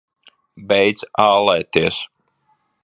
Beidz 0.71 1.05
ālēties! 1.27 2.03